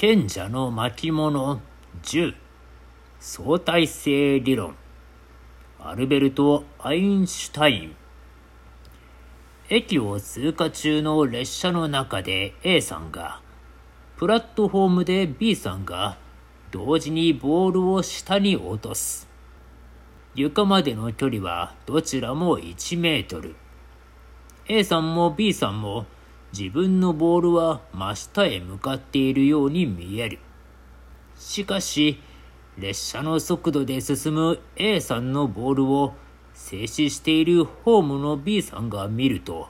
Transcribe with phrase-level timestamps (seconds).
[0.00, 1.60] 賢者の巻物
[2.04, 2.32] 10
[3.18, 4.76] 相対性理論。
[5.80, 7.96] アルベルト・アインシュタイン。
[9.68, 13.40] 駅を通過中の列車の中で A さんが
[14.16, 16.16] プラットフォームで B さんが
[16.70, 19.26] 同時にボールを下に落とす。
[20.36, 23.56] 床までの距離はどちらも1メートル。
[24.68, 26.06] A さんも B さんも
[26.56, 30.38] 自分のボールは真下へ向かっているように見える。
[31.36, 32.20] しかし、
[32.78, 36.14] 列車の速度で進む A さんのボールを
[36.54, 39.68] 静止しているホームの B さんが見ると、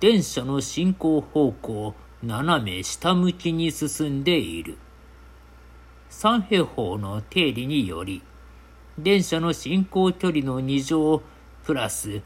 [0.00, 4.76] 電車の進行方向斜め下向きに進んでいる。
[6.08, 8.22] 三平方の定理により、
[8.98, 11.22] 電車の進行距離の2乗
[11.64, 12.22] プラス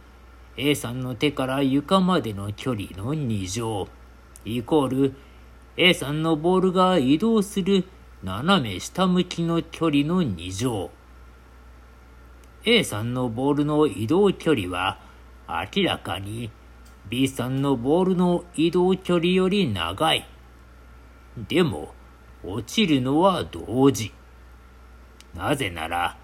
[0.56, 3.88] A さんの手から床までの距離の2乗
[4.44, 5.14] イコール
[5.76, 7.84] A さんのボールが移動する
[8.22, 10.90] 斜め下向きの距離の2乗
[12.64, 14.98] A さんのボールの移動距離は
[15.48, 16.50] 明らかに
[17.08, 20.26] B さんのボールの移動距離より長い。
[21.48, 21.92] でも、
[22.42, 24.12] 落ちるのは同時。
[25.34, 26.16] なぜなら、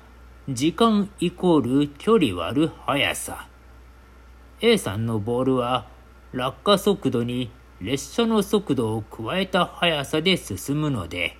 [0.49, 3.50] 時間イコール距離割る速さ。
[4.63, 5.87] A さんのボールは
[6.33, 11.39] 落下速度に列車の速度を加えた速さで進むので、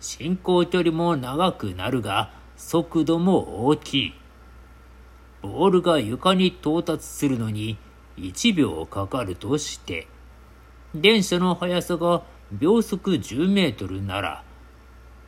[0.00, 4.14] 進行距離も長くなるが速度も大きい。
[5.40, 7.78] ボールが床に到達するのに
[8.16, 10.08] 1秒かかるとして、
[10.96, 14.42] 電車の速さが秒速10メートルなら、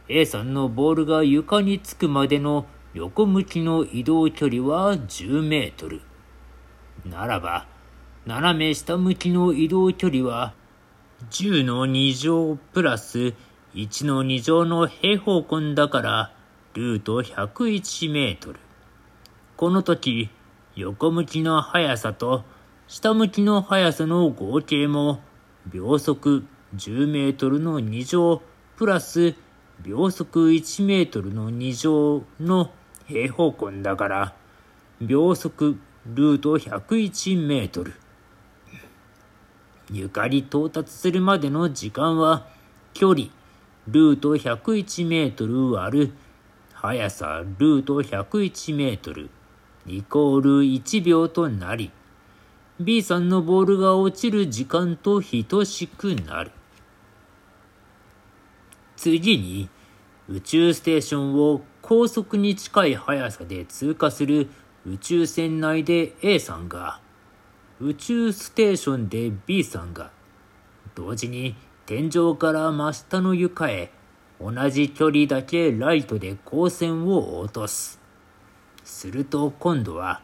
[0.09, 6.01] A さんのボールが床につくまでの横向きの移動距離は10メートル。
[7.05, 7.67] ならば、
[8.27, 10.55] 斜め下向きの移動距離は、
[11.31, 13.35] 10の2乗プラス
[13.75, 16.33] 1の2乗の平方根だから、
[16.75, 18.59] ルート101メートル。
[19.57, 20.31] この時、
[20.77, 22.45] 横向きの速さと
[22.89, 25.21] 下向きの速さの合計も、
[25.67, 26.45] 秒速
[26.75, 28.43] 10メートルの2乗
[28.77, 29.35] プラス
[29.83, 32.71] 秒速1メートルの2乗の
[33.07, 34.35] 平方根だから、
[35.01, 37.95] 秒速ルート101メートル。
[39.91, 42.47] 床に到達するまでの時間は、
[42.93, 43.29] 距離、
[43.89, 46.13] ルート101メートル割る、
[46.75, 49.31] 速さ、ルート101メートル、
[49.87, 51.91] イコール1秒となり、
[52.79, 56.51] B さんのボールが落ちる時間と等しくなる。
[58.99, 59.71] 次に、
[60.29, 64.51] 宇宙ステーションを高速に近い速さで通過する
[64.87, 67.01] 宇宙船内で A さんが、
[67.81, 70.11] 宇宙ステーションで B さんが、
[70.95, 71.57] 同時に
[71.87, 73.91] 天井から真下の床へ
[74.41, 77.99] 同じ距離だけライトで光線を落とす。
[78.85, 80.21] すると今度は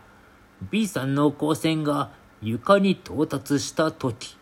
[0.71, 2.11] B さんの光線が
[2.43, 4.37] 床に到達した時、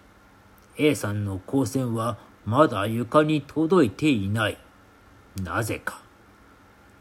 [0.77, 4.59] A さんの光線はまだ床に届いていない。
[5.43, 6.03] なぜか。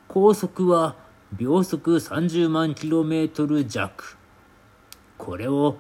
[0.08, 0.96] 高速は
[1.36, 4.16] 秒速30万 km 弱。
[5.18, 5.76] これを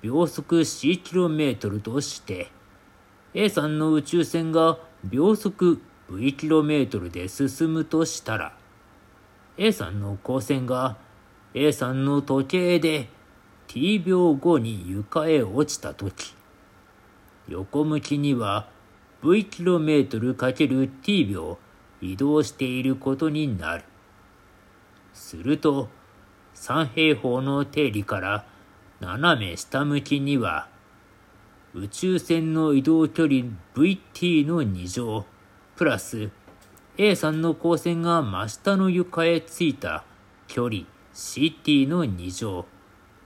[0.00, 2.52] 秒速 ckm として、
[3.34, 8.56] A さんの宇宙船が秒速 vkm で進むとしたら、
[9.56, 10.98] A さんの光線が
[11.52, 13.08] A さんの時計で
[13.66, 16.36] t 秒後に床へ落ちたとき、
[17.48, 18.68] 横向きには
[19.22, 21.58] vkm×t 秒
[22.00, 23.84] 移動していることになる。
[25.12, 25.88] すると、
[26.54, 28.46] 三平方の定理から
[29.00, 30.68] 斜め下向きには、
[31.74, 35.24] 宇宙船の移動距離 vt の2乗、
[35.76, 36.30] プラス
[36.98, 40.04] A さんの光線が真下の床へついた
[40.46, 40.82] 距離
[41.14, 42.66] ct の2乗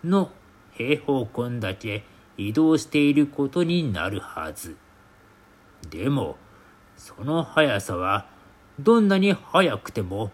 [0.05, 0.31] の
[0.73, 2.05] 平方根だけ
[2.37, 4.77] 移動していることになるはず。
[5.91, 6.37] でも、
[6.97, 8.27] その速さは
[8.79, 10.31] どんなに速くても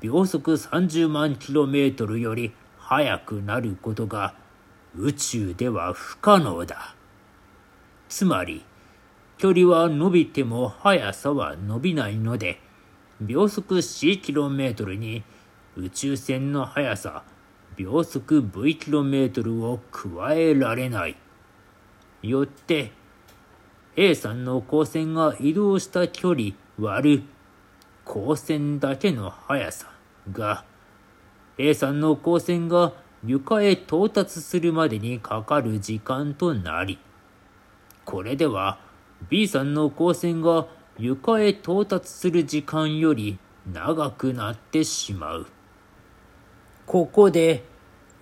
[0.00, 4.34] 秒速30万 km より速くなることが
[4.96, 6.94] 宇宙では不可能だ。
[8.08, 8.64] つまり、
[9.38, 12.60] 距離は伸びても速さは伸びないので、
[13.20, 15.22] 秒速 ckm に
[15.76, 17.22] 宇宙船の速さ
[17.76, 21.16] 秒速 vkm を加えられない。
[22.22, 22.92] よって、
[23.96, 27.22] A さんの光線が移動した距離割る
[28.06, 29.90] 光線だけの速さ
[30.32, 30.64] が、
[31.58, 32.92] A さんの光線が
[33.24, 36.98] 床へ到達するまでにかかる時間となり、
[38.04, 38.78] これでは
[39.28, 40.68] B さんの光線が
[40.98, 43.38] 床へ到達する時間より
[43.70, 45.46] 長くなってしまう。
[46.86, 47.64] ここで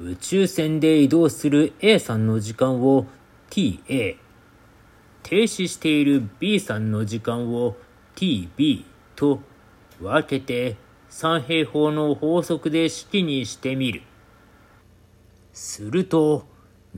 [0.01, 3.07] 宇宙船で移動する A さんの時間を
[3.51, 4.17] TA、
[5.23, 7.77] 停止している B さんの時間を
[8.17, 8.85] TB
[9.15, 9.41] と
[10.01, 10.77] 分けて
[11.09, 14.03] 三平方の法則で式にしてみる。
[15.53, 16.47] すると、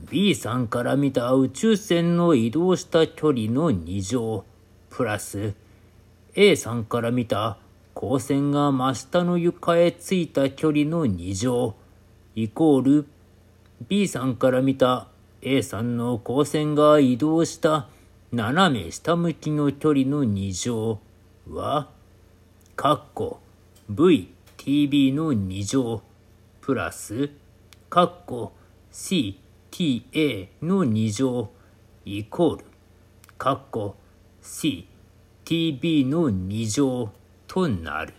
[0.09, 4.45] B さんから見た宇宙船の移動した距離の2乗、
[4.89, 5.53] プラス
[6.35, 7.57] A さんから見た
[7.95, 11.75] 光線が真下の床へ着いた距離の2乗、
[12.35, 13.05] イコール
[13.87, 15.07] B さんから見た
[15.41, 17.87] A さんの光線が移動した
[18.31, 20.99] 斜め下向きの距離の2乗
[21.49, 21.89] は、
[22.79, 23.39] カッコ
[23.91, 26.03] VTB の2乗
[26.61, 27.31] プラス、
[27.89, 28.53] カッコ
[28.91, 31.49] CTA の2乗
[32.05, 32.65] イコール、
[33.39, 33.95] カッコ
[34.43, 37.11] CTB の2乗
[37.47, 38.13] となる。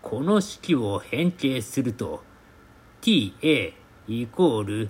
[0.00, 2.22] この式を変形すると、
[3.02, 3.74] ta
[4.08, 4.88] イコール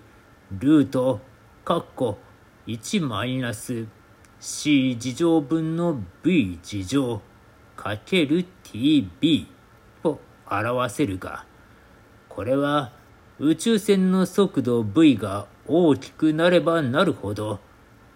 [0.52, 1.18] ルート、
[1.64, 2.18] カッコ
[2.68, 3.88] 1マイナス
[4.38, 7.20] c 次乗分の v 次乗
[7.76, 9.46] tb
[10.04, 10.18] を
[10.50, 11.44] 表せるが、
[12.28, 12.92] これは
[13.38, 17.60] 宇宙船の速度 v が大きくなればなるほど、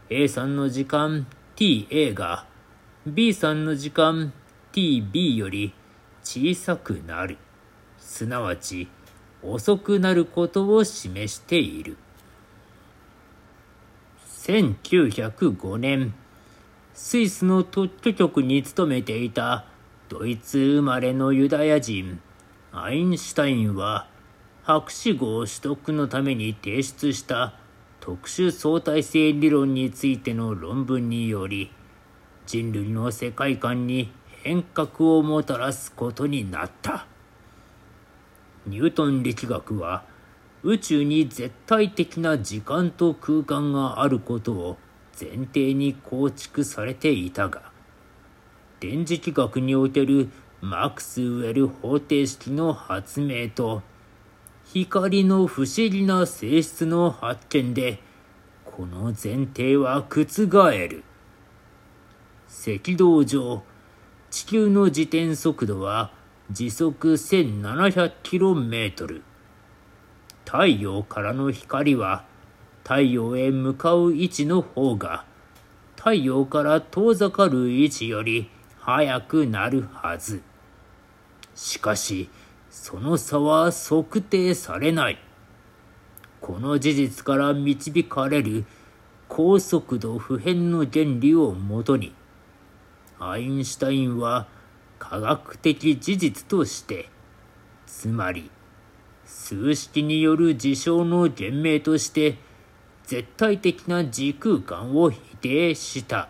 [0.08, 1.26] A さんの時間
[1.56, 2.46] ta が
[3.06, 4.32] B さんの時間
[4.72, 5.72] tb より
[6.22, 7.38] 小さくなる。
[7.98, 8.88] すなわち
[9.42, 11.96] 遅くなることを示している。
[14.26, 16.14] 1905年、
[17.02, 19.64] スイスの特許局に勤めていた
[20.10, 22.20] ドイツ生まれのユダヤ人、
[22.72, 24.06] アインシュタインは、
[24.64, 27.54] 博士号取得のために提出した
[28.00, 31.72] 特殊相対性理論についての論文により、
[32.44, 34.12] 人類の世界観に
[34.44, 37.06] 変革をもたらすことになった。
[38.66, 40.04] ニュートン力学は、
[40.62, 44.76] 宇宙に絶対的な時間と空間があることを
[45.20, 47.62] 前提に構築されていたが、
[48.80, 50.30] 電磁気学における
[50.62, 53.82] マックスウェル方程式の発明と、
[54.72, 58.00] 光の不思議な性質の発見で、
[58.64, 60.24] この前提は覆
[60.88, 61.04] る。
[62.48, 63.62] 赤道上、
[64.30, 66.12] 地球の自転速度は
[66.50, 69.22] 時速 1700km。
[70.46, 72.24] 太陽からの光は
[72.82, 75.24] 太陽へ向かう位置の方が
[75.96, 78.48] 太陽から遠ざかる位置より
[78.78, 80.42] 速くなるはず。
[81.54, 82.30] しかし、
[82.70, 85.18] その差は測定されない。
[86.40, 88.64] この事実から導かれる
[89.28, 92.14] 高速度普遍の原理をもとに、
[93.18, 94.48] アインシュタインは
[94.98, 97.10] 科学的事実として、
[97.86, 98.50] つまり
[99.26, 102.38] 数式による事象の原命として
[103.10, 106.28] 絶対的な時空間を否定した。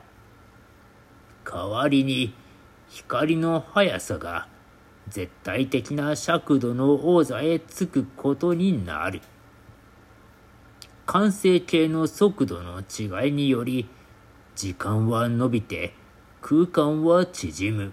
[1.44, 2.32] 代わりに
[2.88, 4.48] 光の速さが
[5.06, 9.20] 絶対的な尺度の王座へつくことになる。
[11.04, 13.86] 完成形の速度の違いにより
[14.56, 15.92] 時間は伸びて
[16.40, 17.92] 空間は縮む。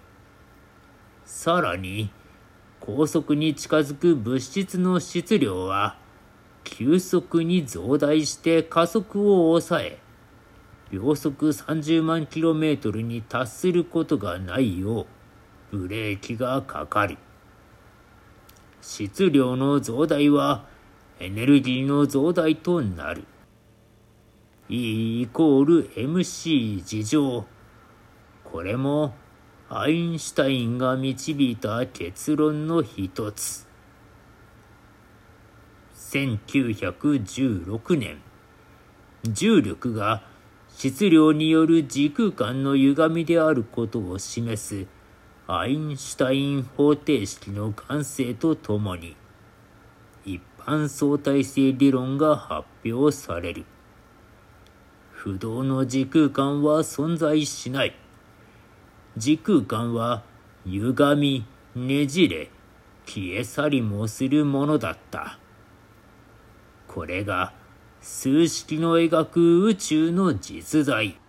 [1.26, 2.09] さらに
[2.80, 5.97] 高速に近づく物質の質量は
[6.69, 10.00] 急速に増大して加速を抑え
[10.92, 15.07] 秒速30万 km に達することがないよ
[15.71, 17.18] うブレーキがかかる
[18.81, 20.66] 質量の増大は
[21.19, 23.24] エネルギーの増大となる
[24.69, 27.45] E イコール MC 事乗
[28.44, 29.14] これも
[29.69, 33.67] アインシュタインが導いた結論の一つ。
[36.26, 38.18] 1916年、
[39.24, 40.24] 重力が
[40.69, 44.88] 質量による時空間の歪みであることを示す
[45.45, 49.16] アインシュタイン方程式の完成とともに、
[50.26, 53.66] 一般相対性理論が発表される。
[55.12, 57.95] 不動の時空間は存在しない。
[59.18, 60.24] 時空間は
[60.66, 61.45] 歪み、
[61.76, 62.50] ねじれ、
[63.06, 65.38] 消え去りもするものだった。
[66.97, 67.54] これが
[68.01, 71.19] 数式の描く宇宙の実在。